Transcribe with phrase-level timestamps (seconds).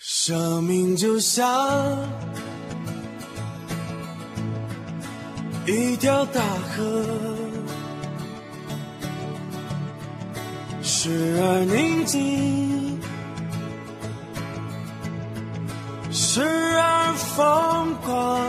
[0.00, 1.44] 生命就像
[5.66, 7.04] 一条大河，
[10.80, 13.00] 时而宁静，
[16.12, 18.40] 时而疯狂。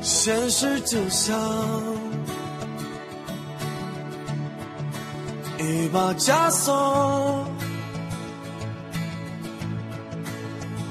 [0.00, 1.38] 现实就像
[5.58, 7.46] 一把枷锁。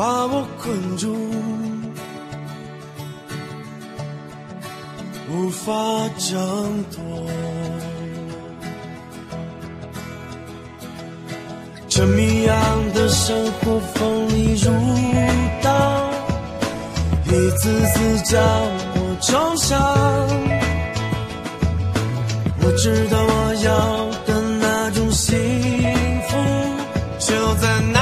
[0.00, 1.14] 把我困住，
[5.28, 5.72] 无法
[6.16, 6.96] 挣脱。
[11.86, 12.56] 这谜样
[12.94, 14.72] 的生活锋利如
[15.62, 15.68] 刀，
[17.26, 18.40] 一次次将
[18.94, 19.68] 我重伤。
[22.62, 23.68] 我知道我要
[24.24, 25.36] 的那种幸
[26.26, 26.38] 福，
[27.18, 27.99] 就在那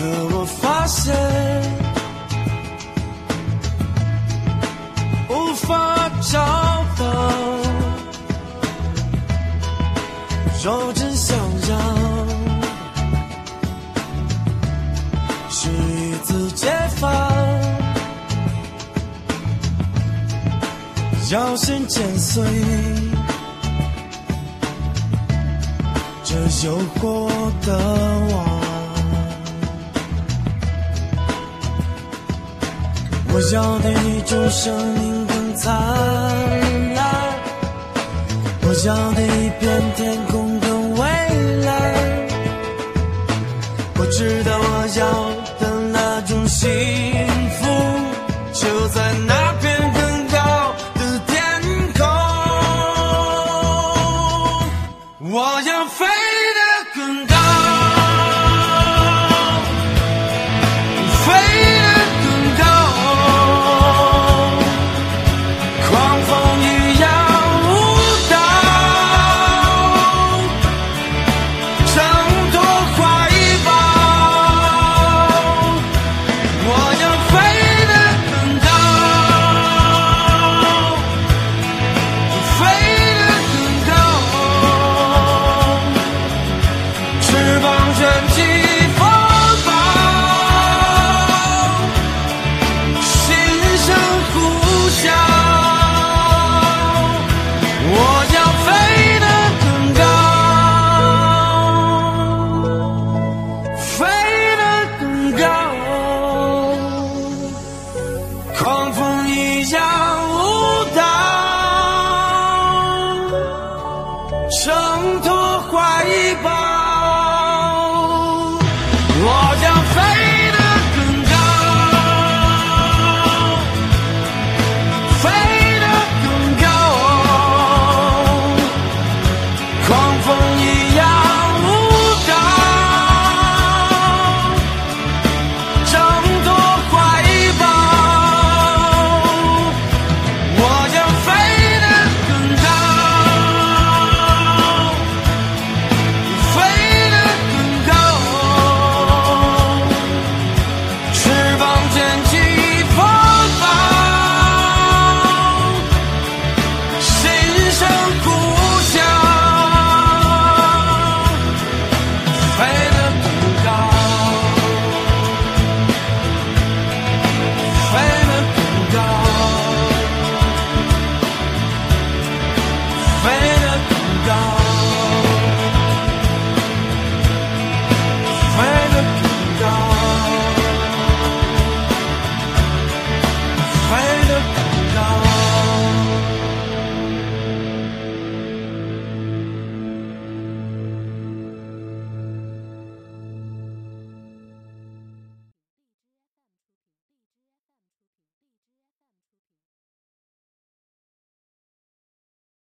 [0.00, 1.14] 可我发现
[5.28, 6.38] 无法找
[6.98, 7.04] 到。
[10.64, 11.36] 若真想
[11.68, 11.76] 要，
[15.50, 17.12] 是一次解放，
[21.30, 22.42] 要先剪碎。
[26.24, 26.36] 这
[26.66, 27.28] 诱惑
[27.66, 27.78] 的
[28.34, 28.49] 网。
[33.32, 35.72] 我要的一种生命更灿
[36.94, 37.04] 烂，
[38.62, 40.98] 我要的一片天空更蔚
[41.64, 41.68] 蓝。
[43.98, 45.02] 我知道我要